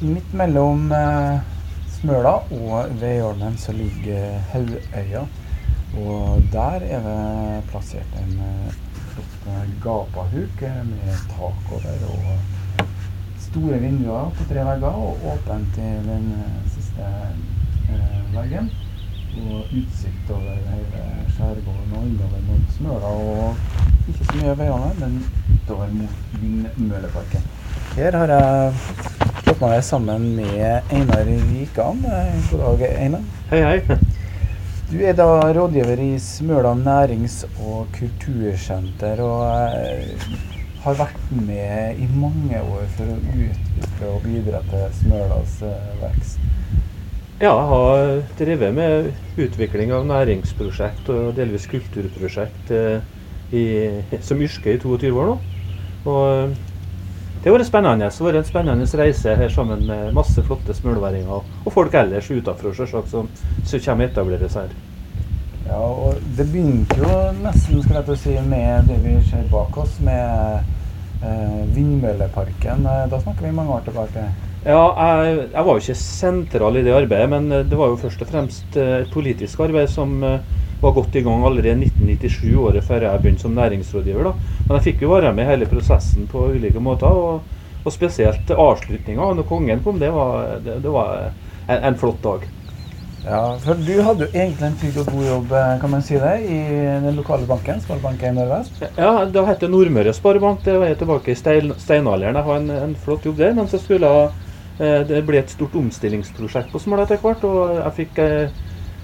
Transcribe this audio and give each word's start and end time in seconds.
Midt 0.00 0.30
mellom 0.32 0.86
eh, 0.96 1.40
Smøla 1.92 2.38
og 2.56 2.92
Veiholmen 3.02 3.58
så 3.60 3.74
ligger 3.76 4.38
Haugøya. 4.48 5.26
Og 6.00 6.46
der 6.54 6.86
er 6.86 7.02
det 7.04 7.66
plassert 7.68 8.14
en 8.22 8.38
eh, 8.46 8.78
flott 9.10 9.50
eh, 9.52 9.66
gapahuk 9.84 10.64
med 10.88 11.20
tak 11.34 11.74
over 11.76 12.06
og 12.14 12.86
store 13.44 13.82
vinduer 13.84 14.32
på 14.38 14.48
tre 14.48 14.64
vegger, 14.70 14.88
og 15.04 15.20
åpent 15.34 15.68
til 15.76 16.08
den 16.08 16.32
siste 16.72 17.12
veggen. 18.32 18.72
Og 19.36 19.68
utsikt 19.68 20.32
over 20.32 20.56
hele 20.72 21.06
skjærgården 21.36 21.96
og 22.00 22.08
innover 22.08 22.44
mot 22.48 22.76
Smøla. 22.78 23.12
Og 23.20 24.08
ikke 24.08 24.24
så 24.24 24.40
mye 24.40 24.58
veiene, 24.64 24.92
men 25.04 25.24
utover 25.58 25.92
mot 25.92 26.28
Vindmølleparken. 26.40 27.50
Her 27.98 28.16
har 28.16 28.38
jeg 28.38 29.19
slått 29.50 29.62
meg 29.66 29.80
sammen 29.82 30.26
med 30.36 30.92
Einar 30.94 31.24
Rikan. 31.26 32.04
God 32.50 32.60
dag, 32.60 32.82
Einar. 33.02 33.22
Hei, 33.50 33.58
hei. 33.64 33.96
Du 34.90 35.00
er 35.02 35.16
da 35.18 35.26
rådgiver 35.50 35.98
i 35.98 36.18
Smøla 36.22 36.70
nærings- 36.78 37.42
og 37.58 37.88
kultursenter, 37.96 39.18
og 39.18 39.42
har 40.84 41.00
vært 41.00 41.34
med 41.34 41.98
i 41.98 42.06
mange 42.14 42.62
år 42.62 42.86
for 42.94 43.10
å 43.10 43.18
utvikle 43.18 44.12
og 44.12 44.22
bidra 44.28 44.62
til 44.70 44.86
Smølas 45.00 45.58
eh, 45.66 45.92
vekst. 46.04 46.48
Ja, 47.40 47.50
jeg 47.50 47.68
har 47.74 48.22
drevet 48.38 48.74
med 48.78 49.12
utvikling 49.48 49.90
av 49.98 50.06
næringsprosjekt 50.06 51.10
og 51.10 51.34
delvis 51.34 51.66
kulturprosjekt 51.74 52.70
eh, 52.70 53.02
i, 53.50 53.66
som 54.22 54.46
yrke 54.46 54.76
i 54.76 54.82
22 54.84 55.10
år 55.10 55.32
nå. 55.34 55.38
Og 56.06 56.60
det 57.40 57.48
har 57.48 57.56
vært 57.56 57.70
spennende. 57.70 58.10
Det 58.10 58.18
har 58.20 58.26
vært 58.26 58.42
en 58.42 58.50
spennende 58.50 59.00
reise 59.00 59.34
her 59.40 59.52
sammen 59.52 59.86
med 59.88 60.12
masse 60.16 60.42
flotte 60.44 60.76
smølværinger 60.76 61.40
og 61.64 61.72
folk 61.72 61.94
ellers 61.96 62.28
utenfor 62.28 62.76
selvsagt, 62.76 63.08
som, 63.12 63.30
som 63.64 63.84
kommer 63.86 64.08
og 64.08 64.12
etablerer 64.12 64.52
seg 64.52 64.68
her. 64.68 64.78
Ja, 65.70 65.78
og 65.78 66.20
det 66.36 66.48
begynte 66.50 66.98
jo 66.98 67.16
nesten 67.44 67.82
skal 67.84 68.02
jeg 68.02 68.18
si, 68.18 68.36
med 68.50 68.88
det 68.90 68.98
vi 69.04 69.16
ser 69.28 69.48
bak 69.52 69.76
oss, 69.78 69.96
med 70.04 70.60
eh, 71.22 71.58
Vindmølleparken. 71.76 72.86
Eh, 72.90 73.04
Da 73.12 73.20
snakker 73.22 73.46
vi 73.46 73.56
mange 73.56 73.76
år 73.76 73.84
tilbake. 73.86 74.24
Ja, 74.64 74.80
jeg, 75.24 75.36
jeg 75.54 75.64
var 75.64 75.76
jo 75.76 75.80
ikke 75.80 75.96
sentral 75.96 76.76
i 76.76 76.82
det 76.84 76.96
arbeidet, 76.96 77.30
men 77.32 77.52
eh, 77.52 77.64
det 77.64 77.78
var 77.78 77.92
jo 77.92 78.00
først 78.02 78.24
og 78.26 78.32
fremst 78.32 78.76
eh, 78.76 78.98
et 79.04 79.14
politisk 79.14 79.62
arbeid 79.64 79.88
som 79.92 80.18
eh, 80.26 80.40
var 80.82 80.94
godt 80.96 81.16
i 81.16 81.24
gang 81.26 81.44
allerede 81.44 81.76
1997, 81.86 82.54
året 82.56 82.84
før 82.84 83.06
jeg 83.06 83.22
begynte 83.22 83.44
som 83.46 83.56
næringsrådgiver. 83.56 84.30
da. 84.30 84.60
Men 84.66 84.76
jeg 84.76 84.86
fikk 84.90 85.02
jo 85.02 85.14
være 85.14 85.34
med 85.34 85.44
i 85.44 85.50
hele 85.50 85.68
prosessen 85.70 86.28
på 86.30 86.46
ulike 86.54 86.80
måter, 86.80 87.06
og, 87.06 87.42
og 87.84 87.92
spesielt 87.92 88.50
avslutninga. 88.50 89.34
Når 89.34 89.48
kongen 89.48 89.84
kom, 89.84 90.00
det 90.00 90.12
var, 90.14 90.56
det, 90.64 90.80
det 90.82 90.94
var 90.94 91.30
en, 91.68 91.84
en 91.84 92.00
flott 92.00 92.22
dag. 92.24 92.48
Ja, 93.20 93.40
for 93.60 93.76
du 93.76 93.98
hadde 94.00 94.24
jo 94.24 94.32
egentlig 94.32 94.64
en 94.64 94.76
trygg 94.80 94.94
og 95.02 95.10
god 95.12 95.24
jobb, 95.26 95.50
eh, 95.52 95.72
kan 95.80 95.90
man 95.92 96.04
si 96.04 96.16
det, 96.16 96.36
i 96.48 96.60
den 97.04 97.18
lokale 97.18 97.44
banken, 97.46 97.80
Sparebanken 97.82 98.38
Nordvest. 98.38 98.80
Ja, 98.96 99.26
Det 99.26 99.46
het 99.46 99.66
Nordmøre 99.68 100.14
Sparebank. 100.16 100.64
Det 100.64 100.78
var 100.78 100.86
jeg 100.86 100.98
tilbake 100.98 101.30
i 101.30 101.34
stein, 101.34 101.74
steinalderen. 101.78 102.36
Jeg 102.36 102.44
har 102.44 102.56
en, 102.56 102.70
en 102.70 102.96
flott 102.96 103.26
jobb 103.26 103.36
der. 103.36 103.52
Men 103.54 103.68
så 103.68 103.78
skulle 103.78 104.06
jeg, 104.06 104.30
eh, 104.80 105.04
det 105.08 105.26
ble 105.26 105.38
et 105.38 105.52
stort 105.52 105.76
omstillingsprosjekt 105.76 106.72
på 106.72 106.80
Smål 106.80 107.04
etter 107.04 107.20
hvert. 107.20 107.44
Og 107.44 107.76
jeg 107.76 107.92
fikk 108.00 108.22
eh, 108.24 108.48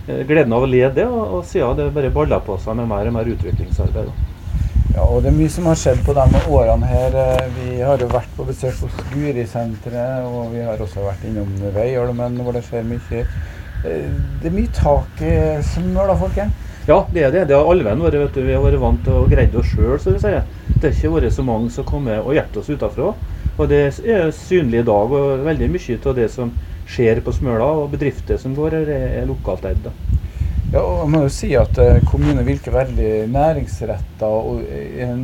gleden 0.07 0.53
av 0.55 0.63
å 0.63 0.71
lede 0.71 0.95
det, 1.01 1.07
og, 1.11 1.39
og 1.39 1.45
siden 1.49 1.77
det 1.81 1.91
bare 1.95 2.11
balla 2.15 2.39
på 2.41 2.57
seg 2.63 2.77
med 2.79 2.89
mer 2.91 3.09
og 3.11 3.17
mer 3.19 3.31
utviklingsarbeid. 3.35 4.11
Ja, 4.97 5.05
og 5.05 5.21
det 5.25 5.29
er 5.29 5.37
mye 5.37 5.51
som 5.53 5.67
har 5.69 5.77
skjedd 5.77 5.99
på 6.07 6.15
de 6.17 6.25
årene 6.49 6.87
her. 6.89 7.17
Eh, 7.21 7.49
Vi 7.57 7.81
har 7.85 8.01
jo 8.01 8.07
vært 8.09 8.31
på 8.37 8.47
besøk 8.49 8.79
hos 8.81 8.95
Guri-senteret, 9.11 10.25
og 10.25 10.55
vi 10.55 10.63
har 10.65 10.81
også 10.81 11.03
vært 11.05 11.27
innom 11.29 11.51
Veiholmen, 11.75 12.39
hvor 12.41 12.57
det 12.57 12.63
skjer 12.65 12.87
mye. 12.89 13.25
Eh, 13.85 14.07
Det 14.41 14.49
er 14.49 14.55
mye 14.57 14.73
tak 14.73 15.21
i 15.21 15.35
da, 15.59 16.17
folket. 16.17 16.63
Ja, 16.89 17.01
det 17.13 17.23
er 17.27 17.31
det. 17.35 17.49
Det 17.49 17.57
har 17.59 17.67
allvenn 17.69 18.01
vært. 18.01 18.15
vet 18.23 18.35
du. 18.35 18.43
Vi 18.47 18.55
har 18.55 18.63
vært 18.63 18.81
vant 18.81 19.05
til 19.05 19.13
å 19.13 19.27
greie 19.29 19.53
oss 19.59 19.67
sjøl, 19.75 19.99
så 19.99 20.15
vi 20.15 20.23
sier. 20.23 20.45
Det 20.79 20.89
har 20.89 20.95
ikke 20.97 21.13
vært 21.17 21.33
så 21.35 21.43
mange 21.45 21.71
som 21.71 21.85
kommer 21.85 22.23
og 22.23 22.33
hjelper 22.33 22.63
oss 22.63 22.71
utafra. 22.71 23.13
Og 23.59 23.69
det 23.69 23.83
er 24.07 24.31
synlig 24.31 24.81
i 24.81 24.87
dag, 24.87 25.13
og 25.13 25.45
veldig 25.45 25.69
mye 25.75 25.99
av 26.07 26.15
det 26.15 26.31
som 26.31 26.53
skjer 26.87 27.21
på 27.25 27.35
Smøla, 27.35 27.67
og 27.83 27.91
bedrifter 27.95 28.39
som 28.41 28.55
går 28.57 28.81
her, 28.81 28.93
er 29.21 29.27
lokalt 29.29 29.67
eid. 29.69 29.91
Ja, 30.73 30.81
og 30.83 31.05
jeg 31.05 31.11
må 31.13 31.21
jo 31.23 31.31
si 31.31 31.53
at 31.55 31.79
eh, 31.79 32.01
kommunen 32.11 32.43
virker 32.43 32.75
veldig 32.75 33.11
næringsretta 33.31 34.27
og 34.27 34.65
er 34.67 35.05
en, 35.05 35.21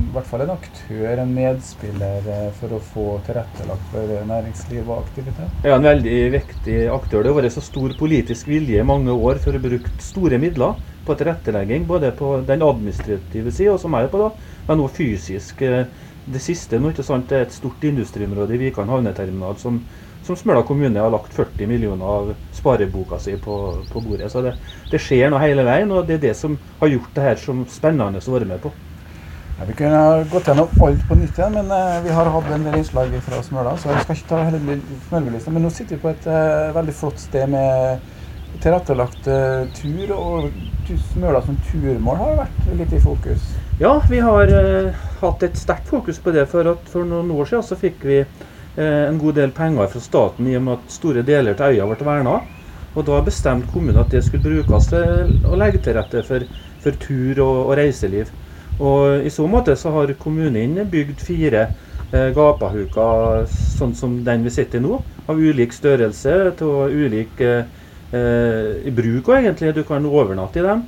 i 0.00 0.14
hvert 0.14 0.30
fall 0.30 0.46
en 0.46 0.54
aktør, 0.54 1.20
en 1.20 1.34
medspiller, 1.36 2.24
eh, 2.24 2.46
for 2.56 2.72
å 2.72 2.80
få 2.94 3.04
tilrettelagt 3.26 3.90
for 3.92 4.14
eh, 4.14 4.24
næringsliv 4.30 4.88
og 4.88 5.02
aktivitet. 5.02 5.58
Er 5.60 5.76
en 5.76 5.84
veldig 5.84 6.16
viktig 6.38 6.78
aktør. 6.94 7.20
Det 7.20 7.34
har 7.34 7.38
vært 7.42 7.56
så 7.58 7.66
stor 7.68 7.92
politisk 8.00 8.48
vilje 8.48 8.80
i 8.80 8.88
mange 8.94 9.12
år 9.12 9.42
for 9.44 9.52
å 9.52 9.60
bruke 9.60 9.92
store 10.00 10.40
midler 10.40 10.80
på 11.04 11.16
tilrettelegging, 11.20 11.84
både 11.88 12.14
på 12.16 12.38
den 12.48 12.64
administrative 12.64 13.52
sida, 13.52 13.76
som 13.80 13.92
jeg 13.96 14.08
er 14.08 14.12
på, 14.16 14.24
da, 14.24 14.56
men 14.70 14.84
også 14.88 15.02
fysisk. 15.02 15.64
Eh, 15.68 15.84
Det 16.28 16.42
siste 16.44 16.76
nå, 16.76 16.90
ikke 16.92 17.04
sant, 17.06 17.30
er 17.32 17.46
et 17.46 17.54
stort 17.56 17.84
industriområde 17.88 18.52
i 18.52 18.58
Vikan 18.60 18.90
havneterminal 18.92 19.54
som, 19.56 19.78
som 20.28 20.36
Smøla 20.36 20.62
kommune 20.68 21.00
har 21.00 21.12
lagt 21.12 21.32
40 21.32 21.70
millioner 21.70 22.04
av 22.04 22.34
spareboka 22.52 23.18
si 23.22 23.36
på, 23.40 23.54
på 23.88 24.02
bordet. 24.04 24.28
Så 24.32 24.42
det, 24.44 24.58
det 24.92 25.00
skjer 25.00 25.32
noe 25.32 25.40
hele 25.40 25.64
veien, 25.64 25.90
og 25.94 26.04
det 26.08 26.18
er 26.18 26.26
det 26.28 26.34
som 26.36 26.58
har 26.82 26.92
gjort 26.92 27.14
det 27.16 27.24
her 27.24 27.40
som 27.40 27.64
spennende 27.72 28.20
å 28.20 28.34
være 28.34 28.50
med 28.50 28.60
på. 28.62 28.72
Ja, 29.58 29.64
vi 29.66 29.74
kunne 29.74 29.98
ha 29.98 30.18
gått 30.30 30.46
gjennom 30.46 30.68
alt 30.86 31.00
på 31.08 31.16
nytt 31.18 31.38
igjen, 31.40 31.56
men 31.56 31.72
eh, 31.74 31.96
vi 32.04 32.12
har 32.14 32.28
hatt 32.30 32.50
en 32.54 32.66
del 32.68 32.76
innslag 32.78 33.16
fra 33.26 33.40
Smøla, 33.42 33.72
så 33.80 33.90
jeg 33.90 34.04
skal 34.04 34.18
ikke 34.18 34.28
ta 34.30 34.42
hele 34.46 34.76
Smølvelista. 35.08 35.54
Men 35.54 35.66
nå 35.66 35.72
sitter 35.74 35.96
vi 35.96 36.02
på 36.04 36.12
et 36.12 36.28
eh, 36.30 36.68
veldig 36.76 36.94
flott 37.00 37.24
sted 37.24 37.50
med 37.50 38.04
tilrettelagt 38.62 39.26
eh, 39.32 39.64
tur, 39.80 40.12
og 40.14 40.92
Smøla 41.08 41.40
som 41.48 41.58
turmål 41.72 42.20
har 42.20 42.38
vært 42.44 42.70
litt 42.78 42.94
i 42.94 43.02
fokus. 43.02 43.48
Ja, 43.80 43.96
vi 44.10 44.20
har 44.22 44.52
hatt 45.24 45.42
et 45.46 45.58
sterkt 45.58 45.90
fokus 45.90 46.22
på 46.22 46.36
det. 46.36 46.46
For, 46.52 46.68
at 46.76 46.86
for 46.92 47.08
noen 47.08 47.34
år 47.34 47.50
siden 47.50 47.66
så 47.66 47.80
fikk 47.80 48.06
vi 48.06 48.22
en 48.78 49.18
god 49.18 49.34
del 49.34 49.50
penger 49.50 49.88
fra 49.90 50.00
staten 50.00 50.46
i 50.46 50.54
og 50.54 50.62
med 50.62 50.76
at 50.78 50.92
store 50.94 51.24
deler 51.26 51.56
til 51.58 51.74
øya 51.74 51.86
ble 51.90 52.06
verna. 52.06 52.36
Og 52.94 53.06
da 53.06 53.20
bestemte 53.22 53.68
kommunen 53.72 54.00
at 54.00 54.10
det 54.10 54.24
skulle 54.26 54.42
brukes 54.42 54.88
til 54.90 55.34
å 55.46 55.58
legge 55.58 55.80
til 55.82 55.96
rette 55.98 56.22
for, 56.26 56.44
for 56.82 56.98
tur 57.02 57.42
og, 57.44 57.58
og 57.68 57.74
reiseliv. 57.78 58.30
Og 58.78 59.26
i 59.26 59.30
så 59.30 59.46
måte 59.50 59.74
så 59.76 59.92
har 59.94 60.14
kommunen 60.22 60.78
bygd 60.90 61.22
fire 61.26 61.64
eh, 62.12 62.28
gapahuker 62.34 63.46
sånn 63.50 63.94
som 63.98 64.20
den 64.26 64.46
vi 64.46 64.54
sitter 64.54 64.78
i 64.78 64.84
nå. 64.86 65.00
Av 65.28 65.38
ulik 65.38 65.74
størrelse, 65.74 66.36
til 66.58 66.94
ulik 67.06 67.42
eh, 67.44 67.66
eh, 68.14 68.86
bruk 68.94 69.32
òg, 69.32 69.40
egentlig. 69.40 69.74
Du 69.76 69.82
kan 69.86 70.06
overnatte 70.06 70.62
i 70.62 70.66
dem. 70.66 70.86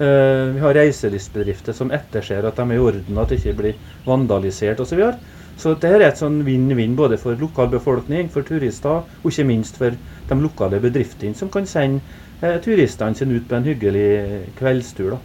Eh, 0.00 0.54
vi 0.54 0.60
har 0.62 0.74
reiselivsbedrifter 0.74 1.76
som 1.76 1.92
etterser 1.92 2.46
at 2.48 2.56
de 2.56 2.64
er 2.64 2.78
i 2.78 2.80
orden, 2.80 3.18
at 3.20 3.28
det 3.28 3.40
ikke 3.42 3.58
blir 3.58 3.80
vandalisert 4.06 4.80
osv. 4.80 4.88
Så, 4.88 4.96
videre. 4.96 5.18
så 5.56 5.74
dette 5.74 5.90
er 5.98 6.06
et 6.06 6.22
sånn 6.22 6.40
vinn-vinn 6.46 6.96
både 6.96 7.18
for 7.20 7.36
lokalbefolkning, 7.36 8.30
for 8.32 8.46
turister, 8.48 9.04
og 9.04 9.28
ikke 9.28 9.48
minst 9.50 9.76
for 9.80 9.92
de 10.30 10.40
lokale 10.40 10.80
bedriftene 10.80 11.36
som 11.36 11.52
kan 11.52 11.68
sende 11.68 12.00
eh, 12.40 12.56
turistene 12.64 13.18
sine 13.18 13.36
ut 13.36 13.48
på 13.48 13.58
en 13.58 13.68
hyggelig 13.68 14.08
kveldstur. 14.58 15.16
da. 15.16 15.20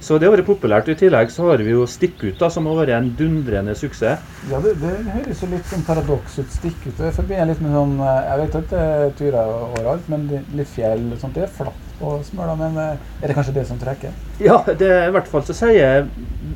Så 0.00 0.16
det 0.16 0.26
har 0.26 0.32
vært 0.32 0.48
populært. 0.48 0.88
I 0.88 0.96
tillegg 0.96 1.28
så 1.32 1.44
har 1.50 1.60
vi 1.60 1.74
jo 1.74 1.84
Stikkut, 1.88 2.38
da, 2.40 2.48
som 2.52 2.64
har 2.70 2.78
vært 2.78 2.94
en 2.96 3.10
dundrende 3.18 3.74
suksess. 3.76 4.22
Ja, 4.48 4.60
det, 4.64 4.72
det 4.80 4.94
høres 5.12 5.42
jo 5.44 5.48
litt 5.50 5.68
som 5.68 5.84
paradoks 5.84 6.38
ut. 6.40 6.54
Stikk 6.54 6.86
ut. 6.86 6.96
Det 6.96 7.12
forbinder 7.18 7.50
litt 7.50 7.60
med 7.60 7.76
sånn 7.76 7.98
eh, 8.00 8.20
Jeg 8.30 8.40
vet 8.40 8.56
at 8.62 8.72
det 8.72 8.86
er 8.86 9.14
turer 9.18 9.52
overalt, 9.68 10.08
men 10.08 10.26
litt 10.56 10.72
fjell 10.72 11.04
og 11.10 11.20
sånt. 11.20 11.36
Det 11.36 11.44
er 11.44 11.52
flatt 11.52 11.86
på 12.00 12.14
Smøla, 12.30 12.56
men 12.56 12.80
eh, 12.80 13.06
er 13.20 13.28
det 13.28 13.36
kanskje 13.36 13.54
det 13.58 13.66
som 13.68 13.80
trekker? 13.82 14.16
Ja, 14.40 14.62
det 14.70 14.88
er 14.88 15.10
i 15.10 15.14
hvert 15.18 15.28
fall 15.28 15.44
så 15.44 15.56
sier 15.58 16.08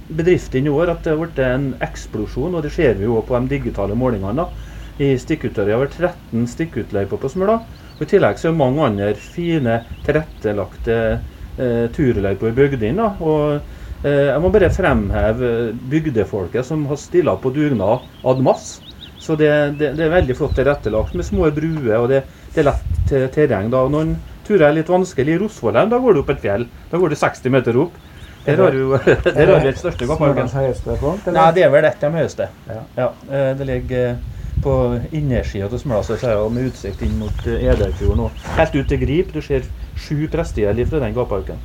bedriften 0.08 0.64
i 0.64 0.72
år 0.72 0.94
at 0.94 1.04
det 1.04 1.12
har 1.12 1.20
blitt 1.20 1.42
en 1.44 1.68
eksplosjon, 1.84 2.56
og 2.56 2.64
det 2.64 2.72
ser 2.72 2.96
vi 2.96 3.04
jo 3.04 3.20
på 3.20 3.36
de 3.36 3.58
digitale 3.58 3.98
målingene. 3.98 4.40
da. 4.40 4.72
I 5.04 5.12
Stikkutøya 5.20 5.74
har 5.74 5.82
vi 5.82 5.84
vært 5.84 6.00
13 6.00 6.48
stikkutløyper 6.54 7.20
på 7.20 7.32
Smøla. 7.36 7.60
Og 7.94 8.02
I 8.02 8.10
tillegg 8.10 8.40
så 8.40 8.48
er 8.48 8.56
det 8.56 8.62
mange 8.62 8.88
andre 8.88 9.12
fine, 9.20 9.78
tilrettelagte 10.06 10.98
eh, 11.58 11.86
turløypa 11.94 12.50
i 12.50 12.56
bygdene. 12.56 13.10
Og 13.24 13.56
eh, 14.04 14.30
jeg 14.30 14.40
må 14.42 14.50
bare 14.54 14.72
fremheve 14.74 15.72
bygdefolket 15.90 16.66
som 16.66 16.86
har 16.90 17.00
stilla 17.00 17.36
på 17.40 17.52
dugnad 17.54 18.04
ad 18.24 18.42
mass. 18.44 18.78
Så 19.24 19.38
det, 19.40 19.50
det, 19.80 19.94
det 19.96 20.04
er 20.04 20.16
veldig 20.18 20.36
flott 20.36 20.56
tilrettelagt 20.58 21.14
med 21.16 21.24
små 21.24 21.48
bruer, 21.54 21.96
og 21.96 22.10
det, 22.12 22.24
det 22.52 22.60
er 22.60 22.72
lett 22.72 23.14
terreng. 23.32 23.70
da. 23.72 23.86
Noen 23.88 24.16
turer 24.44 24.68
er 24.68 24.76
litt 24.78 24.90
vanskelig. 24.92 25.36
I 25.36 25.40
Rosvollheim 25.40 25.92
da 25.92 26.00
går 26.02 26.16
du 26.16 26.20
opp 26.24 26.34
et 26.34 26.42
fjell. 26.42 26.66
Da 26.90 27.00
går 27.00 27.14
du 27.14 27.20
60 27.22 27.54
meter 27.54 27.78
opp. 27.86 27.96
Der 28.44 28.60
har 28.60 28.70
du 28.70 28.98
der 29.24 29.46
har 29.54 29.66
et 29.66 29.78
største 29.78 30.06
punkt? 30.06 31.26
Nei, 31.32 31.46
det 31.56 31.64
er 31.64 31.72
vel 31.72 31.88
ett 31.88 32.02
av 32.04 32.12
de 32.12 32.20
høyeste. 32.20 32.48
Ja. 32.68 32.82
Ja, 32.98 33.06
eh, 33.30 33.52
det 33.56 33.68
ligger 33.70 34.10
eh, 34.10 34.16
på 34.64 34.74
innersida 35.12 35.66
av 35.70 35.78
Smøla, 35.80 36.34
med 36.52 36.68
utsikt 36.68 37.02
inn 37.02 37.16
mot 37.18 37.46
eh, 37.48 37.64
Ederfjorden. 37.72 38.26
og 38.26 38.44
Helt 38.58 38.76
ut 38.76 38.88
til 38.88 39.00
Grip. 39.00 39.32
Du 39.32 39.40
ser 39.40 39.64
sju 39.96 40.26
prestegjeld 40.32 40.88
fra 40.90 41.04
den 41.04 41.16
gapauken. 41.16 41.60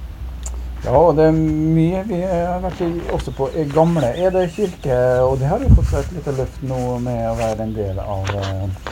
Ja, 0.80 0.96
og 0.96 1.18
det 1.18 1.26
er 1.28 1.36
mye 1.36 2.06
vi 2.08 2.22
har 2.24 2.62
vært 2.64 2.80
også 3.12 3.34
på 3.36 3.50
i 3.52 3.66
gamle 3.68 4.14
Ede 4.16 4.46
kirke, 4.54 4.96
og 5.26 5.36
det 5.42 5.50
har 5.52 5.60
jo 5.60 5.76
fått 5.76 5.90
seg 5.92 6.06
et 6.06 6.14
lite 6.16 6.31
løft 6.38 6.62
nå 6.64 6.78
med 7.04 7.20
å 7.28 7.36
være 7.36 7.66
en 7.66 7.74
del 7.76 8.00
av 8.00 8.24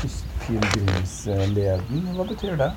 Kystpilegrimsleden. 0.01 2.01
Hva 2.17 2.25
betyr 2.27 2.59
det? 2.59 2.67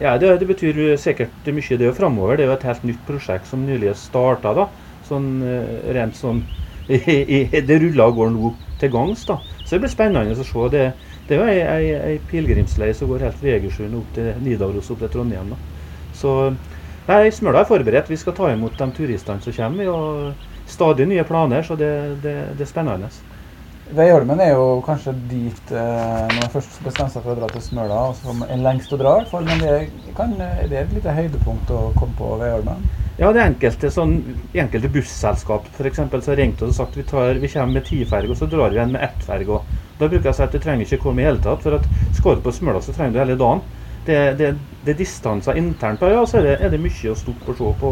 Ja, 0.00 0.16
det, 0.16 0.40
det 0.40 0.48
betyr 0.48 0.96
sikkert 0.96 1.52
mye 1.52 1.78
det 1.80 1.92
framover. 1.98 2.38
Det 2.38 2.44
er 2.46 2.50
jo 2.52 2.56
et 2.56 2.68
helt 2.70 2.84
nytt 2.88 3.02
prosjekt 3.06 3.46
som 3.50 3.66
nylig 3.68 3.88
er 3.92 3.98
starta. 3.98 4.68
Sånn 5.08 5.28
eh, 5.44 5.92
rent 5.96 6.16
sånn 6.16 6.42
Det 6.88 7.76
ruller 7.82 8.06
og 8.06 8.14
går 8.16 8.30
nå 8.32 8.54
til 8.80 8.90
gangs. 8.94 9.26
da. 9.28 9.36
Så 9.64 9.70
det 9.74 9.82
blir 9.84 9.92
spennende 9.92 10.32
å 10.32 10.46
se. 10.46 10.68
Det, 10.72 10.84
det 11.28 11.36
er 11.36 11.40
jo 11.42 11.48
ei, 11.52 11.60
ei, 11.60 11.86
ei 12.14 12.18
pilegrimslei 12.30 12.94
som 12.96 13.10
går 13.12 13.26
helt 13.26 13.40
fra 13.42 13.52
Egersund 13.58 13.92
opp 13.98 14.08
til 14.16 14.32
Nidaros 14.40 14.88
opp 14.94 15.00
til 15.04 15.12
Trondheim. 15.12 15.52
da. 15.52 15.58
Så 16.18 16.34
nei, 17.08 17.22
Smøla 17.34 17.62
er 17.62 17.70
forberedt. 17.70 18.10
Vi 18.10 18.20
skal 18.20 18.36
ta 18.36 18.52
imot 18.52 18.78
de 18.78 18.90
turistene 18.96 19.44
som 19.44 19.56
kommer. 19.56 19.90
og 19.94 20.46
Stadig 20.68 21.06
nye 21.08 21.24
planer, 21.24 21.62
så 21.64 21.78
det, 21.80 21.90
det, 22.22 22.36
det 22.58 22.66
er 22.66 22.68
spennende. 22.68 23.08
Veiholmen 23.96 24.40
er 24.44 24.50
jo 24.52 24.82
kanskje 24.84 25.14
dit 25.30 25.70
eh, 25.72 26.24
når 26.28 26.42
man 26.42 26.50
først 26.52 26.74
bestemmer 26.84 27.12
seg 27.14 27.24
for 27.24 27.32
å 27.32 27.38
dra 27.38 27.48
til 27.54 27.62
Smøla, 27.64 28.00
som 28.18 28.42
er 28.44 28.60
lengst 28.60 28.92
å 28.92 28.98
dra. 29.00 29.14
For, 29.30 29.46
Men 29.46 29.62
det, 29.64 29.72
kan, 30.18 30.34
det 30.36 30.68
er 30.68 30.82
et 30.82 30.92
lite 30.92 31.14
høydepunkt 31.16 31.72
å 31.72 31.86
komme 31.96 32.18
på 32.18 32.34
Veiholmen? 32.42 32.84
Ja, 33.18 33.32
det 33.32 33.40
er 33.40 33.48
enkelte, 33.48 33.88
sånn, 33.90 34.12
enkelte 34.52 34.92
busselskap 34.92 35.72
eksempel, 35.88 36.20
som 36.22 36.34
har 36.34 36.38
ringt 36.42 36.60
oss 36.62 36.76
og 36.76 36.76
sagt 36.82 37.00
vi, 37.00 37.06
tar, 37.08 37.40
vi 37.40 37.48
kommer 37.50 37.80
med 37.80 37.88
ti 37.88 38.04
ferger, 38.06 38.30
og 38.30 38.38
så 38.38 38.46
drar 38.52 38.70
vi 38.70 38.78
igjen 38.78 38.92
med 38.94 39.08
ett 39.08 39.24
ferge. 39.26 39.62
Da 39.98 40.04
bruker 40.04 40.28
jeg 40.28 40.36
å 40.36 40.38
si 40.38 40.44
at 40.44 40.54
du 40.54 40.60
trenger 40.62 40.84
ikke 40.84 41.00
komme 41.08 41.24
i 41.24 41.26
hele 41.26 41.40
tatt, 41.42 41.64
for 41.64 41.80
at 41.80 41.88
skal 42.20 42.36
du 42.36 42.44
på 42.44 42.52
Smøla, 42.54 42.84
så 42.84 42.94
trenger 42.94 43.16
du 43.16 43.22
hele 43.24 43.40
dagen. 43.40 43.64
Det, 44.08 44.18
det, 44.38 44.52
det 44.86 44.94
er 44.94 45.00
distanser 45.02 45.58
internt 45.60 46.00
på 46.00 46.08
ja, 46.08 46.22
så 46.24 46.38
er 46.40 46.46
det, 46.46 46.54
er 46.64 46.72
det 46.72 46.80
mye 46.80 47.12
å 47.12 47.18
stort 47.18 47.44
og 47.44 47.58
se 47.58 47.72
på. 47.82 47.90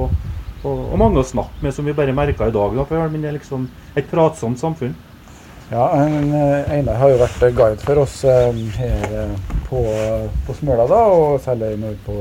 Og, 0.67 0.79
og 0.91 0.97
mange 0.99 1.21
å 1.21 1.27
snakke 1.27 1.61
med, 1.63 1.75
som 1.77 1.87
vi 1.87 1.95
bare 1.95 2.15
merka 2.17 2.49
i 2.49 2.55
dag. 2.55 2.79
Da, 2.79 3.03
Men 3.13 3.21
det 3.21 3.29
er 3.31 3.37
liksom 3.37 3.69
et 3.95 4.09
pratsomt 4.11 4.59
samfunn. 4.59 4.97
Ja, 5.71 5.85
eh, 5.99 6.73
Einar 6.77 6.95
har 7.01 7.11
jo 7.11 7.19
vært 7.19 7.41
guide 7.57 7.83
for 7.83 7.99
oss 8.05 8.21
eh, 8.25 8.59
her 8.79 9.15
eh, 9.25 9.55
på, 9.67 9.81
på 10.47 10.55
Smøla, 10.55 10.85
da, 10.87 11.01
og 11.11 11.41
særlig 11.43 11.73
nå 11.83 11.91
på 12.07 12.15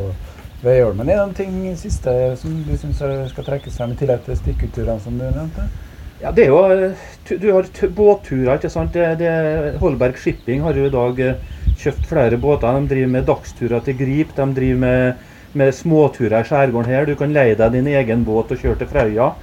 Veiholmen. 0.64 1.06
Er 1.06 1.20
det 1.20 1.26
noen 1.28 1.36
ting 1.38 1.78
siste 1.78 2.16
som 2.42 2.56
du 2.66 2.72
syns 2.82 3.04
skal 3.30 3.46
trekkes 3.46 3.78
frem, 3.78 3.94
i 3.94 4.00
tillegg 4.00 4.24
til 4.26 4.40
stikkutturene 4.40 4.98
som 5.04 5.20
du 5.22 5.28
nevnte? 5.28 5.68
Ja, 6.24 6.32
det 6.34 6.48
er 6.48 6.56
jo, 6.56 6.90
Du 7.38 7.48
har 7.52 7.70
båtturer. 7.94 8.56
ikke 8.56 8.72
sant? 8.74 8.98
Det, 8.98 9.20
det, 9.22 9.76
Holberg 9.82 10.18
Shipping 10.18 10.66
har 10.66 10.74
jo 10.74 10.88
i 10.90 10.94
dag 10.94 11.22
kjøpt 11.82 12.08
flere 12.10 12.38
båter. 12.42 12.80
De 12.80 12.94
driver 12.94 13.12
med 13.18 13.28
dagsturer 13.30 13.84
til 13.86 13.98
Grip. 14.00 14.36
De 14.38 14.48
driver 14.58 14.80
med, 14.84 15.26
med 15.54 15.74
småturer 15.76 16.40
i 16.42 16.48
skjærgården 16.50 16.92
her. 16.92 17.10
Du 17.10 17.16
kan 17.20 17.34
leie 17.36 17.58
deg 17.60 17.76
din 17.76 17.92
egen 17.92 18.26
båt 18.28 18.54
og 18.56 18.62
kjøre 18.62 18.82
til 18.82 18.92
Frøya. 18.92 19.34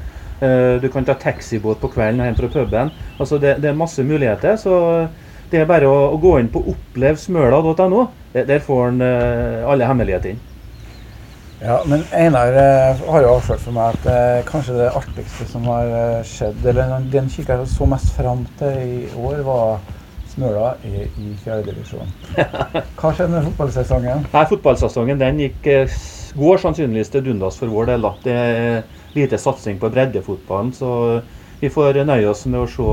Eh, 0.42 0.80
du 0.82 0.88
kan 0.90 1.04
ta 1.04 1.14
taxibåt 1.14 1.80
på 1.80 1.92
kvelden 1.92 2.24
hjem 2.24 2.38
fra 2.38 2.48
puben. 2.50 2.90
Altså 3.18 3.38
det, 3.38 3.60
det, 3.62 3.70
er 3.70 3.78
masse 3.78 4.02
muligheter. 4.02 4.56
Så 4.58 5.06
det 5.52 5.60
er 5.60 5.68
bare 5.70 5.90
å, 5.90 6.08
å 6.14 6.18
gå 6.18 6.38
inn 6.40 6.50
på 6.50 6.64
opplevsmøla.no. 6.72 8.08
Der 8.32 8.64
får 8.64 8.88
en 8.88 9.04
uh, 9.04 9.68
alle 9.68 9.86
hemmeligheter 9.86 10.32
inn. 10.32 10.40
Ja, 11.62 11.76
men 11.86 12.00
Einar 12.16 12.56
uh, 12.56 13.02
har 13.12 13.22
jo 13.22 13.34
avslørt 13.36 13.60
for 13.62 13.76
meg 13.76 13.92
at 13.92 14.06
uh, 14.08 14.38
kanskje 14.48 14.78
det 14.80 14.88
artigste 14.98 15.46
som 15.50 15.68
har 15.68 16.24
skjedd, 16.26 16.64
eller 16.72 16.96
den 17.12 17.28
kikker 17.30 17.66
så 17.68 17.86
mest 17.86 18.16
fram 18.16 18.46
til 18.58 18.80
i 18.80 18.96
år, 19.20 19.44
var 19.46 19.76
Smøla 20.32 20.72
i, 20.88 21.04
i 21.04 21.34
fjerdedivisjon. 21.44 22.08
Hva 22.98 23.12
skjedde 23.12 23.34
med 23.34 23.46
fotballsesongen? 23.50 24.26
Nei, 24.32 24.44
Fotballsesongen 24.48 25.20
den 25.20 25.40
gikk, 25.44 25.70
går 26.38 26.62
sannsynligvis 26.62 27.12
til 27.12 27.26
dundas 27.26 27.58
for 27.60 27.72
vår 27.72 27.92
del. 27.92 28.06
da. 28.06 28.12
Det 28.24 28.36
er 28.36 29.00
lite 29.16 29.38
satsing 29.38 29.80
på 29.80 29.92
breddefotballen. 29.92 30.72
Så 30.76 30.92
vi 31.60 31.70
får 31.72 32.00
nøye 32.08 32.30
oss 32.30 32.46
med 32.48 32.62
å 32.62 32.68
se 32.70 32.86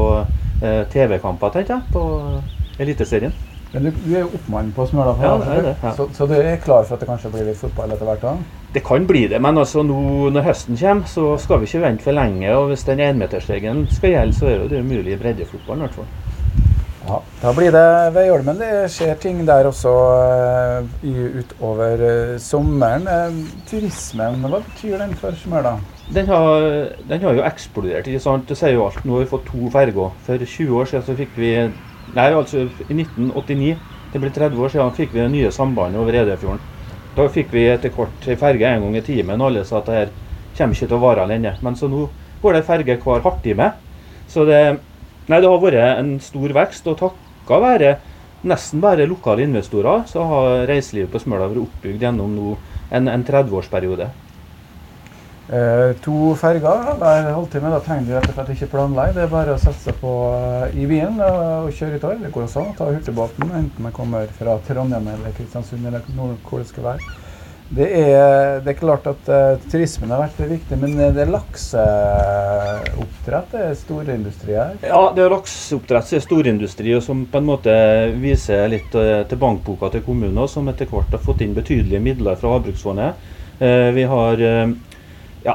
eh, 0.66 0.84
TV-kamper 0.92 1.56
tenker 1.56 1.78
jeg, 1.78 1.94
på 1.96 2.82
Eliteserien. 2.84 3.34
Men 3.72 3.86
du, 3.86 3.92
du, 4.02 4.14
er 4.16 4.24
jo 4.24 4.32
oppmann 4.34 4.72
på 4.74 4.88
Smøla, 4.90 5.14
ja, 5.22 5.36
det 5.38 5.50
er 5.54 5.66
det, 5.68 5.74
ja. 5.84 5.92
så, 5.94 6.08
så, 6.14 6.26
du 6.26 6.34
er 6.40 6.56
klar 6.64 6.88
for 6.88 6.96
at 6.96 7.04
det 7.04 7.10
kanskje 7.10 7.30
blir 7.36 7.46
litt 7.52 7.60
fotball 7.60 7.94
etter 7.94 8.08
hvert? 8.10 8.24
da? 8.24 8.64
Det 8.74 8.82
kan 8.86 9.06
bli 9.10 9.28
det, 9.30 9.38
men 9.42 9.62
altså 9.62 9.84
nå 9.86 10.30
når 10.34 10.48
høsten 10.48 10.78
kommer, 10.78 11.06
så 11.10 11.36
skal 11.42 11.62
vi 11.62 11.70
ikke 11.70 11.84
vente 11.84 12.06
for 12.06 12.18
lenge. 12.18 12.50
og 12.56 12.72
Hvis 12.72 12.88
den 12.90 13.04
énmetersregelen 13.06 13.86
skal 13.94 14.16
gjelde, 14.16 14.38
så 14.40 14.50
er 14.50 14.66
det 14.72 14.82
umulig 14.82 15.14
i 15.14 15.22
breddefotballen 15.22 15.86
i 15.86 15.88
hvert 15.88 16.00
fall. 16.02 16.10
Ja, 17.08 17.22
Da 17.42 17.54
blir 17.56 17.72
det 17.72 18.12
Veiholmen. 18.14 18.60
Det 18.60 18.90
skjer 18.92 19.16
ting 19.22 19.46
der 19.48 19.70
også 19.70 19.94
uh, 19.94 21.12
utover 21.40 22.02
uh, 22.04 22.34
sommeren. 22.44 23.08
Uh, 23.08 23.38
turismen, 23.70 24.44
hva 24.44 24.60
betyr 24.66 24.98
den 25.00 25.16
for 25.20 25.38
Smøla? 25.40 25.78
Den 26.14 26.28
har, 26.28 26.66
den 27.10 27.22
har, 27.22 27.38
jo 27.38 27.46
eksplodert. 27.48 28.08
ikke 28.08 28.24
sant? 28.24 28.50
Det 28.50 28.58
sier 28.60 28.76
jo 28.76 28.88
alt. 28.88 29.06
Nå 29.06 29.16
har 29.16 29.24
vi 29.24 29.32
fått 29.32 29.48
to 29.48 29.70
ferger. 29.74 30.12
For 30.26 30.46
20 30.46 30.82
år 30.82 30.92
siden 30.92 31.08
så 31.08 31.16
fikk 31.20 31.38
vi 31.40 31.54
Nei, 32.10 32.32
altså 32.34 32.64
i 32.66 32.96
1989, 32.96 33.76
det 34.10 34.20
blir 34.22 34.32
30 34.34 34.64
år 34.66 34.72
siden, 34.74 34.96
fikk 34.98 35.12
vi 35.14 35.20
det 35.22 35.30
nye 35.30 35.52
sambandet 35.54 36.02
over 36.02 36.16
Edøyfjorden. 36.18 36.64
Da 37.14 37.28
fikk 37.30 37.52
vi 37.54 37.68
etter 37.70 37.94
hvert 37.94 38.26
ferge 38.42 38.66
en 38.66 38.88
gang 38.88 38.96
i 38.98 39.04
timen. 39.06 39.44
Alle 39.46 39.62
sa 39.62 39.78
at 39.78 39.90
det 39.90 39.98
her 40.00 40.16
kommer 40.58 40.74
ikke 40.74 40.88
til 40.88 40.98
å 40.98 41.04
vare 41.04 41.28
lenge. 41.30 41.54
Men 41.62 41.78
så 41.78 41.90
nå 41.92 42.08
går 42.42 42.58
det 42.58 42.66
ferge 42.66 42.98
hver 43.04 43.22
halvtime. 43.26 43.70
Så 44.30 44.46
det 44.50 44.80
Nei, 45.30 45.42
det 45.42 45.50
har 45.50 45.60
vært 45.62 46.00
en 46.00 46.16
stor 46.24 46.56
vekst. 46.58 46.88
Og 46.90 46.98
takka 47.00 47.60
være 47.62 47.98
nesten 48.50 48.82
bare 48.82 49.06
lokale 49.10 49.46
investorer, 49.46 50.08
så 50.10 50.24
har 50.26 50.66
reiselivet 50.70 51.12
på 51.14 51.22
Smøla 51.22 51.52
vært 51.52 51.68
oppbygd 51.68 52.08
gjennom 52.08 52.40
en, 52.90 53.12
en 53.12 53.28
30-årsperiode. 53.28 54.10
Eh, 55.50 55.96
to 56.06 56.36
ferger 56.38 56.98
hver 57.02 57.32
halvtime. 57.34 57.72
Da 57.74 57.80
trenger 57.82 58.06
du 58.06 58.12
rett 58.14 58.28
og 58.30 58.36
slett 58.38 58.52
ikke 58.54 58.72
planlegge. 58.74 59.16
Det 59.18 59.24
er 59.24 59.32
bare 59.32 59.56
å 59.56 59.62
sette 59.62 59.82
seg 59.88 59.98
på 60.02 60.12
uh, 60.30 60.68
i 60.78 60.86
bilen 60.90 61.18
og, 61.26 61.72
kjøre 61.74 61.98
i 61.98 62.02
utover. 62.02 62.20
Det 62.22 62.34
går 62.36 62.46
også 62.46 62.62
an 62.62 62.70
å 62.74 62.76
ta 62.78 62.90
hurtigbåten, 62.92 63.56
enten 63.58 63.88
man 63.88 63.96
kommer 63.96 64.30
fra 64.38 64.60
Trondheim 64.68 65.10
eller 65.16 65.34
Kristiansund 65.38 65.90
eller 65.90 66.06
hvor 66.12 66.62
det 66.62 66.70
skal 66.70 66.92
være. 66.92 67.18
Det 67.70 67.86
er, 67.86 68.64
det 68.66 68.72
er, 68.72 68.78
klart 68.80 69.04
at 69.06 69.28
uh, 69.30 69.60
turismen 69.70 70.10
har 70.10 70.24
vært 70.24 70.40
viktig, 70.50 70.74
men 70.82 70.96
det 70.98 71.22
er 71.22 71.30
lakseoppdrett 71.30 73.52
det 73.54 73.62
er 73.62 73.76
storindustri 73.78 74.58
her? 74.58 74.74
Ja, 74.82 75.14
det 75.14 75.22
er 75.22 75.30
lakseoppdrett 75.36 76.10
som 76.10 76.18
er 76.18 76.24
storindustri, 76.26 76.90
og 76.98 77.06
som 77.06 77.30
på 77.30 77.38
en 77.38 77.46
måte 77.52 77.70
viser 78.18 78.66
litt 78.74 78.90
uh, 78.98 79.22
til 79.30 79.38
bankboka 79.46 79.94
til 79.94 80.02
kommunen, 80.08 80.42
som 80.50 80.66
etter 80.74 80.90
hvert 80.90 81.14
har 81.14 81.22
fått 81.22 81.46
inn 81.46 81.54
betydelige 81.54 82.02
midler 82.10 82.34
fra 82.42 82.50
Havbruksfondet. 82.56 83.14
Uh, 83.62 83.94
vi 83.94 84.02
har 84.10 84.42
ja, 85.46 85.54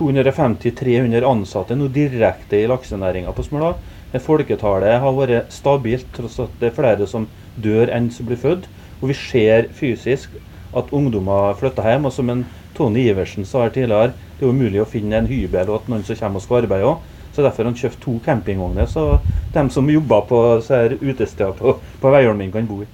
250-300 0.00 1.28
ansatte 1.28 1.76
nå 1.76 1.92
direkte 1.92 2.56
i 2.56 2.64
laksenæringa 2.72 3.36
på 3.36 3.44
Smøla. 3.44 3.76
Folketallet 4.24 4.96
har 5.04 5.12
vært 5.14 5.52
stabilt, 5.52 6.08
tross 6.16 6.40
at 6.40 6.48
det 6.58 6.66
er 6.70 6.78
flere 6.80 7.06
som 7.10 7.28
dør 7.60 7.92
enn 7.92 8.08
som 8.14 8.24
blir 8.30 8.40
født. 8.40 8.64
Og 9.00 9.08
vi 9.12 9.16
ser 9.16 9.68
fysisk 9.76 10.30
at 10.76 10.92
ungdommer 10.94 11.56
flytter 11.58 11.86
hjem. 11.86 12.06
Og 12.08 12.14
som 12.14 12.30
en 12.32 12.44
Tony 12.76 13.06
Iversen 13.10 13.48
sa 13.48 13.64
her 13.66 13.74
tidligere, 13.74 14.12
det 14.38 14.46
er 14.46 14.54
umulig 14.54 14.82
å 14.82 14.88
finne 14.88 15.18
en 15.18 15.30
hybel 15.30 15.68
og 15.68 15.82
at 15.82 15.90
noen 15.90 16.06
som 16.06 16.18
kommer 16.20 16.40
og 16.40 16.46
skal 16.46 16.62
arbeide 16.62 16.92
òg. 16.92 17.08
Så 17.30 17.44
derfor 17.44 17.62
har 17.62 17.70
han 17.70 17.78
kjøpt 17.78 18.00
to 18.02 18.16
campingvogner, 18.24 18.88
så 18.90 19.20
de 19.54 19.62
som 19.70 19.90
jobber 19.90 20.24
på 20.26 20.38
utesteder 20.58 21.52
på, 21.54 21.76
på 22.02 22.10
Veiholmen, 22.10 22.50
kan 22.50 22.66
bo 22.66 22.80
i. 22.82 22.88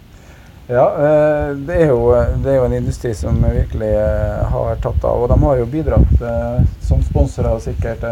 Ja, 0.67 0.85
eh, 0.99 1.53
det 1.57 1.77
er, 1.79 1.93
jo, 1.93 2.11
det 2.43 2.51
er, 2.51 2.57
jo, 2.59 2.65
en 2.67 2.75
industri 2.75 3.13
som 3.15 3.39
virkelig 3.39 3.93
eh, 3.95 4.41
har 4.51 4.81
tatt 4.83 5.05
av. 5.07 5.23
Og 5.23 5.29
de 5.31 5.37
har 5.45 5.61
jo 5.61 5.69
bidratt 5.71 6.25
eh, 6.27 6.65
som 6.83 7.05
sponsorer 7.07 7.61
sikkert 7.63 8.03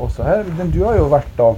også 0.00 0.24
her. 0.24 0.48
Men 0.56 0.72
du 0.72 0.80
har 0.86 0.96
jo 0.96 1.10
vært 1.12 1.34
da 1.36 1.52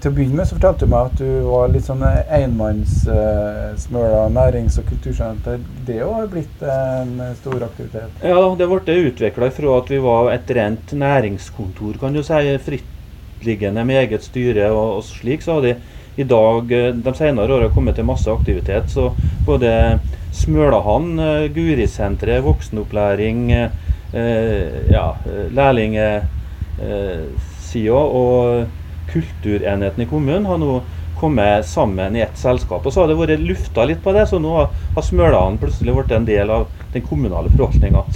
til 0.00 0.10
å 0.10 0.14
begynne 0.16 0.36
med 0.40 0.48
så 0.48 0.56
fortalte 0.56 0.86
du 0.86 0.90
meg 0.92 1.02
at 1.10 1.18
du 1.20 1.30
var 1.44 1.72
litt 1.72 1.86
sånn 1.86 2.04
enmannssmøla 2.04 4.22
uh, 4.24 4.32
nærings- 4.32 4.78
og 4.80 4.84
kultursenter. 4.88 5.56
Det 5.86 6.00
har 6.00 6.26
blitt 6.32 6.62
en 6.64 7.12
stor 7.40 7.60
aktivitet? 7.66 8.10
Ja, 8.24 8.54
det 8.56 8.66
ble 8.70 8.96
utvikla 9.10 9.50
fra 9.52 9.76
at 9.76 9.88
vi 9.92 9.98
var 10.04 10.32
et 10.32 10.48
rent 10.56 10.92
næringskontor, 10.96 11.92
kan 12.00 12.16
du 12.16 12.22
si. 12.24 12.56
Frittliggende 12.64 13.84
med 13.88 13.96
eget 14.06 14.22
styre 14.24 14.66
og, 14.72 14.88
og 15.00 15.04
slik. 15.04 15.40
Så 15.44 15.50
har 15.58 15.62
de 15.68 15.74
i 16.20 16.24
dag 16.24 16.72
eh, 16.72 16.94
de 16.94 17.14
senere 17.16 17.54
åra 17.54 17.68
kommet 17.72 17.96
til 17.98 18.04
masse 18.08 18.30
aktivitet. 18.30 18.90
Så 18.92 19.10
både 19.46 19.98
Smølahand, 20.36 21.20
uh, 21.20 21.46
Gurisenteret, 21.52 22.44
voksenopplæring, 22.46 23.52
eh, 23.52 23.70
ja, 24.90 25.14
lærlingsida 25.54 27.94
og 27.94 28.66
kulturenheten 29.12 30.04
i 30.04 30.08
kommunen 30.10 30.48
har 30.48 30.60
nå 30.60 30.80
kommet 31.20 31.66
sammen 31.68 32.16
i 32.16 32.20
ett 32.24 32.38
selskap. 32.38 32.86
Og 32.86 32.92
så 32.92 33.02
har 33.02 33.10
det 33.10 33.18
vært 33.18 33.42
lufta 33.44 33.84
litt 33.84 34.00
på 34.04 34.14
det, 34.16 34.24
så 34.30 34.40
nå 34.40 34.54
har 34.62 35.04
Smølan 35.04 35.60
plutselig 35.60 35.92
blitt 35.96 36.14
en 36.16 36.28
del 36.28 36.52
av 36.54 36.70
den 36.94 37.04
kommunale 37.04 37.52
forvaltninga. 37.52 38.06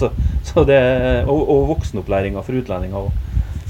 Og, 0.54 1.42
og 1.42 1.68
voksenopplæringa 1.74 2.42
for 2.44 2.62
utlendinger 2.62 3.04
òg. 3.04 3.12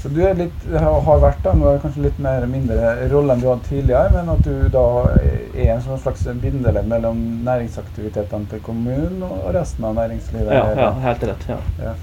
Så 0.05 0.11
du 0.13 0.19
litt, 0.37 0.65
har 0.69 1.21
vært 1.21 1.39
da, 1.41 1.55
nå 1.57 1.65
er 1.65 1.77
det 1.77 1.81
kanskje 1.81 2.03
litt 2.03 2.17
mer 2.21 2.43
mindre 2.45 2.91
rolle 3.09 3.33
enn 3.33 3.41
du 3.41 3.47
hadde 3.49 3.65
tidligere, 3.65 4.11
men 4.13 4.27
at 4.35 4.45
du 4.45 4.67
da 4.69 4.83
er 5.17 5.71
en 5.73 5.81
sånn 5.81 6.03
slags 6.03 6.27
bindeledd 6.43 6.85
mellom 6.91 7.23
næringsaktivitetene 7.47 8.51
til 8.51 8.61
kommunen 8.67 9.23
og 9.25 9.47
resten 9.55 9.87
av 9.89 9.97
næringslivet? 9.97 10.53
Ja, 10.53 10.67
ja 10.77 10.91
helt 11.07 11.25
rett. 11.31 11.49
ja. 11.49 11.57
ja. 11.81 11.95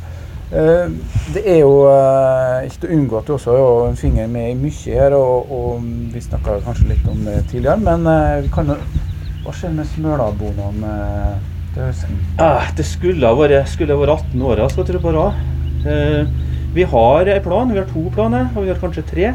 Eh, 0.52 0.88
det 1.32 1.42
er 1.49 1.62
jo 1.62 1.87
eh, 1.88 2.66
ikke 2.66 2.82
til 2.82 2.90
å 2.90 2.97
unngå 2.99 3.18
at 3.23 3.28
du 3.28 3.32
også 3.38 3.54
har 3.56 3.87
en 3.87 3.97
finger 3.97 4.26
med 4.28 4.50
i 4.50 4.56
mye 4.59 4.97
her, 4.99 5.14
og, 5.16 5.49
og 5.49 5.87
vi 6.12 6.21
snakka 6.21 6.59
kanskje 6.66 6.90
litt 6.90 7.06
om 7.09 7.23
det 7.25 7.38
tidligere, 7.49 7.78
men 7.80 8.04
eh, 8.11 8.50
kan 8.52 8.75
Hva 9.42 9.54
skjer 9.56 9.73
med 9.75 9.88
Smølabonaene 9.94 10.90
eh, 10.92 11.38
til 11.73 11.87
høsten? 11.87 12.18
Det 12.76 12.85
skulle 12.85 13.30
ha 13.30 13.38
vært, 13.38 13.71
skulle 13.73 13.97
ha 13.97 14.02
vært 14.02 14.28
18 14.35 14.44
år, 14.50 14.62
skal 14.68 14.85
jeg 14.85 14.90
tro 14.90 15.00
på 15.06 15.14
rad. 15.16 15.40
Vi 16.76 16.85
har 16.88 17.30
en 17.32 17.42
plan, 17.44 17.73
vi 17.73 17.80
har 17.80 17.88
to 17.88 18.04
planer, 18.12 18.52
og 18.52 18.66
vi 18.66 18.71
har 18.71 18.80
kanskje 18.80 19.06
tre. 19.09 19.32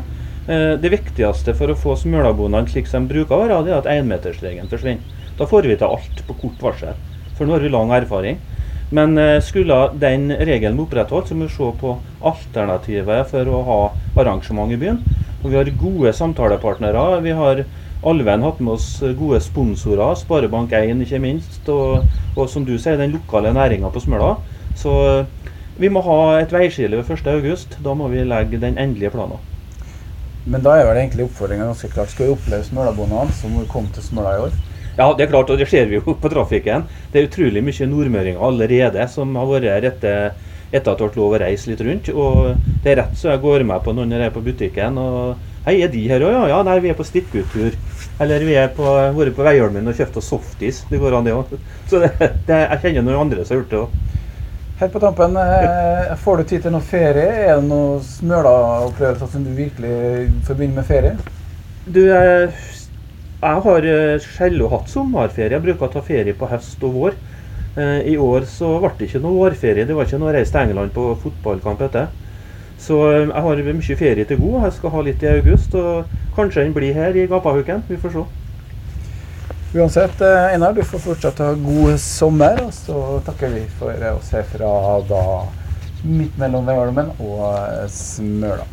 Det 0.48 0.90
viktigste 0.94 1.54
for 1.58 1.74
å 1.74 1.76
få 1.78 1.98
Smølabonene 2.00 2.70
slik 2.72 2.88
som 2.88 3.04
de 3.04 3.12
bruker 3.12 3.36
å 3.36 3.42
være, 3.42 3.58
er 3.68 3.82
at 3.82 3.90
énmetersregelen 3.92 4.70
forsvinner. 4.72 5.26
Da 5.38 5.50
får 5.50 5.68
vi 5.68 5.76
til 5.76 5.90
alt 5.90 6.24
på 6.30 6.38
kort 6.46 6.64
varsel. 6.64 6.96
For 7.38 7.46
nå 7.46 7.58
har 7.58 7.66
vi 7.66 7.74
lang 7.74 7.92
erfaring. 7.98 8.40
Men 8.90 9.18
eh, 9.20 9.42
skulle 9.44 9.80
den 10.00 10.30
regelen 10.32 10.80
opprettholdt, 10.80 11.30
så 11.30 11.36
må 11.36 11.48
vi 11.48 11.56
se 11.56 11.72
på 11.82 11.98
alternativet 12.24 13.28
for 13.32 13.50
å 13.52 13.64
ha 13.68 13.82
arrangement 14.22 14.72
i 14.72 14.80
byen. 14.80 15.02
Og 15.44 15.52
vi 15.52 15.60
har 15.60 15.74
gode 15.80 16.14
samtalepartnere. 16.16 17.20
Vi 17.26 17.36
har 17.36 17.66
Alven 18.08 18.44
hatt 18.46 18.60
med 18.62 18.76
oss 18.76 19.00
gode 19.18 19.40
sponsorer, 19.42 20.14
Sparebank1 20.20 21.02
ikke 21.02 21.20
minst, 21.20 21.64
og, 21.74 22.06
og 22.38 22.46
som 22.52 22.62
du 22.66 22.76
sier, 22.78 22.94
den 23.00 23.16
lokale 23.16 23.50
næringa 23.56 23.90
på 23.90 24.04
Smøla. 24.04 24.36
Så 24.78 24.94
eh, 25.10 25.52
vi 25.82 25.90
må 25.94 26.02
ha 26.06 26.20
et 26.40 26.54
veiskille 26.54 27.02
ved 27.02 27.10
1.8. 27.18 27.82
Da 27.84 27.94
må 27.98 28.08
vi 28.14 28.24
legge 28.26 28.62
den 28.62 28.78
endelige 28.78 29.12
planen. 29.18 29.42
Men 30.48 30.64
da 30.64 30.78
er 30.78 30.88
vel 30.88 31.02
egentlig 31.02 31.26
oppfordringa 31.28 31.68
ganske 31.68 31.90
klart. 31.92 32.14
Skal 32.14 32.30
vi 32.30 32.38
oppleve 32.38 32.64
Smølabonene, 32.64 33.34
så 33.36 33.50
må 33.52 33.66
vi 33.66 33.72
komme 33.74 33.92
til 33.94 34.06
Smøla 34.06 34.38
i 34.38 34.46
år. 34.46 34.56
Ja, 34.98 35.12
det 35.14 35.28
er 35.28 35.30
klart, 35.30 35.52
og 35.54 35.60
det 35.62 35.68
ser 35.70 35.86
vi 35.90 36.00
jo 36.00 36.16
på 36.24 36.32
trafikken. 36.34 36.88
Det 37.14 37.22
er 37.22 37.30
utrolig 37.30 37.62
mye 37.64 37.90
nordmøringer 37.90 38.44
allerede 38.50 39.06
som 39.14 39.36
har 39.38 39.50
vært 39.52 39.84
rette 39.86 40.14
etter 40.68 40.92
at 40.92 41.00
det 41.00 41.12
ble 41.14 41.22
lov 41.22 41.36
å 41.38 41.42
reise 41.44 41.70
litt 41.70 41.84
rundt. 41.86 42.10
Og 42.12 42.56
det 42.84 42.94
er 42.94 43.00
rett 43.04 43.20
så 43.20 43.32
jeg 43.32 43.44
går 43.44 43.66
med 43.68 43.86
på 43.86 43.94
noen 43.96 44.10
når 44.12 44.26
jeg 44.26 44.32
er 44.32 44.36
på 44.36 44.44
butikken. 44.48 44.98
og 44.98 45.68
Hei, 45.68 45.78
er 45.84 45.92
de 45.92 46.02
her 46.08 46.24
òg? 46.24 46.34
Ja, 46.34 46.44
ja, 46.50 46.58
nei, 46.64 46.80
vi 46.84 46.92
er 46.92 46.98
på 46.98 47.06
stikkuttur. 47.08 47.78
Eller 48.24 48.44
vi 48.48 48.58
på, 48.76 48.90
vært 49.20 49.38
på 49.38 49.46
Veiholmen 49.46 49.88
og 49.92 49.98
kjøpt 49.98 50.18
oss 50.20 50.30
softis. 50.34 50.82
Det 50.90 51.00
går 51.02 51.18
an, 51.20 51.28
det 51.28 51.36
òg. 51.38 51.54
Så 51.92 52.02
det, 52.04 52.12
det, 52.48 52.62
jeg 52.64 52.98
kjenner 52.98 53.12
noen 53.12 53.28
andre 53.28 53.46
som 53.46 53.56
har 53.56 53.62
gjort 53.62 53.74
det 53.74 53.82
òg. 53.84 54.04
Helt 54.78 54.94
på 54.94 55.02
tampen, 55.02 55.38
eh, 55.42 56.12
får 56.22 56.38
du 56.38 56.50
tid 56.50 56.66
til 56.66 56.74
noe 56.76 56.86
ferie? 56.86 57.30
Er 57.48 57.56
det 57.58 57.66
noen 57.66 58.02
Smøla-opplevelser 58.06 59.30
som 59.32 59.46
du 59.46 59.50
virkelig 59.58 60.28
forbinder 60.46 60.82
med 60.82 60.90
ferie? 60.90 61.16
Du, 61.88 62.04
jeg 62.04 62.52
jeg 63.42 63.62
har 63.64 63.86
eh, 63.86 64.20
sjelden 64.24 64.72
hatt 64.72 64.90
sommerferie. 64.90 65.54
Jeg 65.54 65.64
bruker 65.66 65.86
å 65.88 65.94
ta 65.94 66.02
ferie 66.06 66.34
på 66.38 66.50
høst 66.50 66.82
og 66.86 66.96
vår. 66.96 67.18
Eh, 67.78 68.00
I 68.14 68.16
år 68.18 68.48
så 68.50 68.72
ble 68.82 68.90
det 68.98 69.10
ikke 69.12 69.22
noe 69.22 69.38
vårferie. 69.44 69.86
Det 69.86 69.98
var 69.98 70.10
ikke 70.10 70.22
noe 70.24 70.34
reise 70.34 70.54
til 70.56 70.64
England 70.64 70.96
på 70.96 71.12
fotballkamp 71.22 71.84
etter. 71.86 72.10
Så 72.82 72.98
eh, 73.12 73.28
jeg 73.28 73.46
har 73.46 73.62
mye 73.68 74.00
ferie 74.00 74.26
til 74.26 74.42
god. 74.42 74.66
Jeg 74.66 74.78
skal 74.80 74.96
ha 74.96 75.06
litt 75.06 75.26
i 75.26 75.32
august. 75.36 75.78
Og 75.78 76.18
kanskje 76.38 76.66
den 76.66 76.74
blir 76.74 76.98
her 76.98 77.14
i 77.14 77.28
Gapahuken. 77.30 77.86
Vi 77.92 78.00
får 78.02 78.18
se. 78.18 78.26
Uansett, 79.78 80.22
Einar, 80.24 80.74
du 80.74 80.82
får 80.82 81.04
fortsatt 81.04 81.44
ha 81.44 81.52
god 81.62 82.00
sommer. 82.02 82.64
Og 82.66 82.74
så 82.74 83.04
takker 83.28 83.54
vi 83.54 83.68
for 83.78 84.10
oss 84.16 84.34
her 84.34 84.48
fra 84.50 84.74
da 85.06 85.24
midt 86.08 86.38
mellom 86.42 86.66
Veiholmen 86.66 87.14
og 87.22 87.86
Smøla. 87.94 88.66